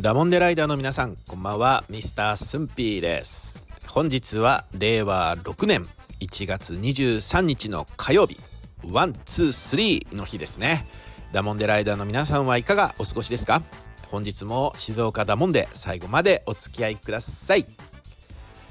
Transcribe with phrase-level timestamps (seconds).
[0.00, 1.82] ダモンデライダーの皆さんこんばんは。
[1.88, 3.66] ミスタースンピーです。
[3.88, 5.88] 本日は令和6年。
[6.20, 8.38] 1月23日の火曜日。
[8.92, 10.86] one two three の日ですね。
[11.32, 13.60] ダモンデライダーの皆さんはいかがお過ごしですか？
[14.08, 17.66] 本日も静岡ダモンデ最後までお付き合いください。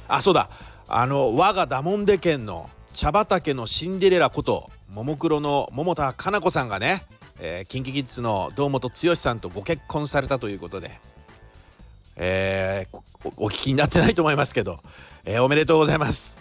[0.07, 0.49] あそうだ。
[0.88, 7.03] あの我がダモンデ県の茶畑のシンデレラことももクロの百田夏菜子さんがね
[7.39, 10.99] えー、キンキキッズの堂本剛さんとご結婚されたということで、
[12.17, 13.02] えー、
[13.38, 14.80] お聞きになってないと思いますけど、
[15.23, 16.38] えー、おめでとうございます。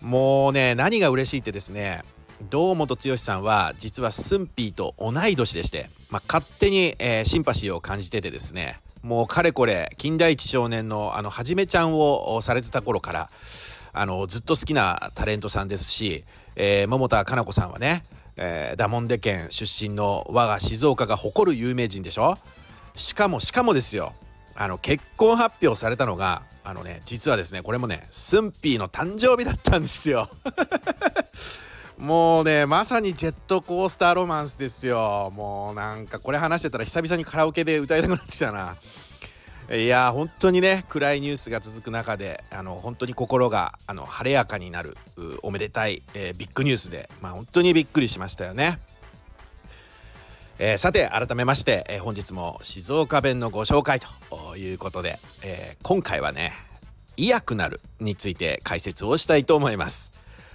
[0.00, 2.02] もうね何が嬉しいってですね
[2.50, 13.30] 堂本剛さんは実はスンピーと同い年でして、まあ、勝手に、えー、シンパシーを感じててですねもうかれこれ金田一少年のあのはじめちゃんをされてた頃から
[13.92, 16.24] あのずっと好きなタレントさんですし、
[16.56, 18.04] えー、桃田かな子さんはね
[18.36, 22.36] えー、ダモンデ県出身の我が静岡が誇る有名人でしょ？
[22.96, 24.12] しかもしかもですよ。
[24.54, 30.28] あの結婚発表されたのがあのね実はですねこれもねスンピーの誕生日だったんですよ。
[31.98, 35.32] もうねまさにジェットコースターロマンスですよ。
[35.34, 38.76] もうなんかこれ話してたら久々にカラオケで歌いたくなってきたな。
[39.72, 44.96] いや本当にね暗いニュースが続く中であの本当に心があの晴れやかになる
[45.42, 48.78] おめでたい、えー、ビッグニュースで、まあ、本当にびっくりしましたよね。
[50.60, 56.52] えー、さて改めまして、えー、本日も静岡弁のご紹介ということで、えー、今回はね
[57.16, 60.12] 「いやくなる」について解説をしたいと思います。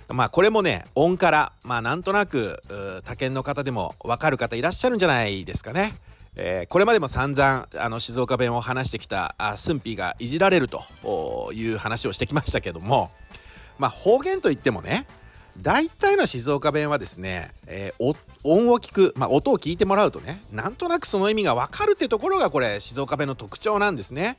[0.07, 2.63] まあこれもね音からまあなんとなく
[3.03, 5.93] 他県の方でも分かる方いらっしゃるんじゃないですかね。
[6.35, 13.11] えー、これまでも散々あの静岡弁を話してきたあスンピーがいじられるという話をしてきましたけども
[13.77, 15.05] まあ方言といってもね
[15.57, 24.37] 大体の静岡弁はですね、えー、音を聞く、まあ、音を聞いてもらうとねなんとなくその意味がわかるってところがこれ静岡弁の特徴なんですね。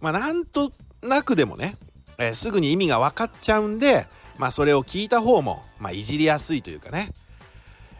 [0.00, 1.76] まあ、なんとなくでもね、
[2.18, 7.12] えー、すぐに意味が分かっちゃうんで、まあ、それを聞いた方も、まあ、いじりやすいというかね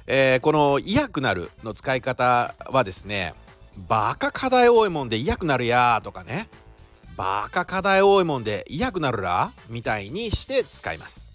[0.06, 3.34] えー、この「嫌くなる」の使い方はですね
[3.88, 6.48] 「バカ課題多いもんで嫌くなるや」とかね
[7.16, 11.31] 「バカ課題多いもんで嫌くなるら」みたいにして使います。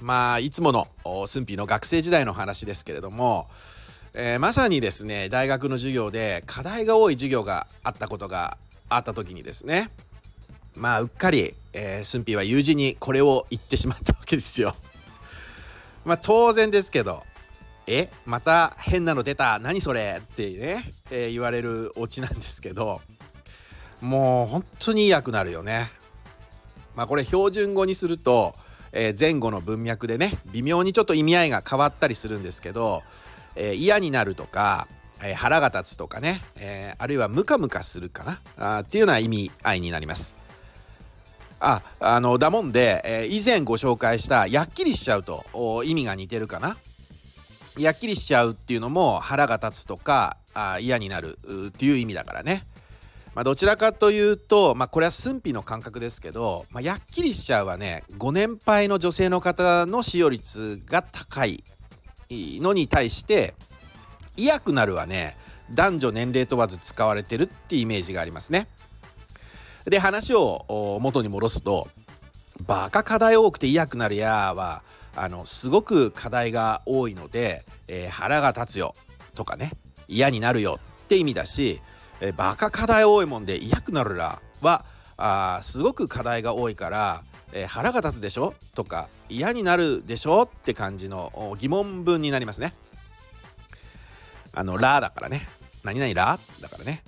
[0.00, 3.48] まあいつもの駿府の学生時代の話ですけれども、
[4.14, 8.58] えー、まさにですね大学の授業で課題が多い授業があったことが
[8.88, 9.90] あった時にですね
[10.74, 14.74] まあうっかり、えー、駿府は友人にこれを言ってしまったわけですよ。
[16.04, 17.22] まあ当然ですけど
[17.86, 23.00] えまた変なの出た何それってね、えー、言われるオチなんですけど
[24.00, 25.90] もう本当に嫌くなるよね。
[26.94, 28.54] まあこれ標準語にすると、
[28.98, 33.02] えー、前後の文脈でね微妙にちょっと意味合いが変わったりするんですけど、
[33.54, 34.88] えー、嫌になるとか、
[35.22, 38.24] え腹が立つとかね、えあるいはムカムカするか
[38.56, 38.76] な？
[38.78, 40.34] あっていうような意味合いになります。
[41.60, 45.44] ああのだもんで、え以前ご紹介したやっきりしちゃうと
[45.84, 46.78] 意味が似てるかな？
[47.78, 52.64] やっきりしちゃうっていうのも腹が立つとかあ嫌になるっていう意味だからね。
[53.36, 61.62] まあ、どちらかというと、まあ、これは寸否の感覚ですけど、まあ、やっきりしちゃうはねご年配の女性の方の使用率が高い
[62.30, 63.52] のに対して
[64.38, 65.36] 嫌くなるはね
[65.70, 68.68] 男女年齢問わず使われてるってイメージがありますね。
[69.84, 71.88] で話を元に戻すと
[72.66, 74.82] 「バカ課題多くて嫌くなるや」は
[75.14, 78.94] あのすごく課題が多いので、えー、腹が立つよ
[79.34, 79.72] とかね
[80.08, 81.82] 嫌になるよって意味だし、
[82.20, 84.84] え、バカ課題多いもんで嫌くなるらは
[85.18, 87.22] あすごく課題が多いから、
[87.52, 88.54] えー、腹が立つでしょ？
[88.74, 90.42] とか嫌になるでしょ？
[90.42, 92.74] って感じの疑問文になりますね。
[94.52, 95.48] あの「ら」だからね
[95.84, 97.02] 「何々ら」だからね、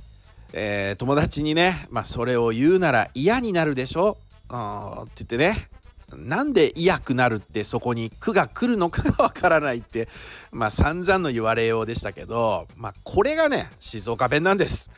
[0.52, 4.18] えー、友達にね、まあ、それを言うなら嫌になるでしょ？
[4.50, 5.68] って言ってね。
[6.16, 10.08] なんで嫌くなるってそこに苦が来るのかがわからないって
[10.50, 14.90] まあ散々の言われようでしたけどまあこれがね静岡弁なんです。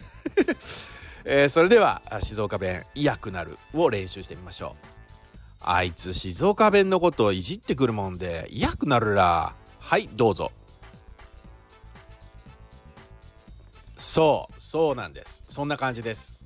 [1.25, 4.87] えー、それでは静岡弁「嫌くなる」を練習してみましょう。
[5.61, 9.55] あいつ静岡弁のことをいじってくるもんで嫌くなるら。
[9.79, 10.53] はいどうぞ。
[13.99, 15.45] そうそうなんです。
[15.49, 16.40] そんな感じです。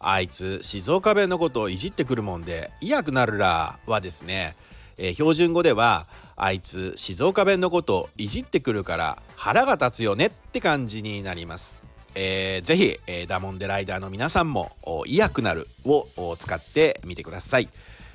[0.00, 4.56] あいつ静岡弁のことをいじってくるもんで嫌くなるらはですね、
[4.96, 6.06] えー、標準語では
[6.36, 11.84] あいつ静岡弁のことをいじってくるから腹が立つよねって感じになります。
[12.14, 14.72] えー、ぜひ、えー、ダモンデライダーの皆さんも
[15.06, 17.68] 「嫌くなる」を使ってみてください。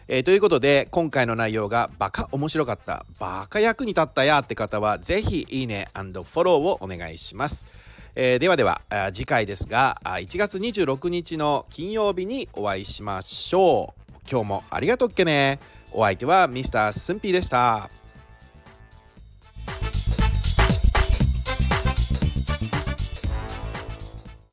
[0.07, 7.67] えー、ということで今回の内容がバカ面白かったバカ役に立ったやって方はぜひいいねフォローをお願いします。
[8.17, 8.81] えー、ではでは
[9.13, 14.11] 次回ですが1月26日の金曜日にお会いしましょう。
[14.29, 15.59] 今日もありがとうっけね。
[15.91, 17.89] お相手はミスタースンピーでした。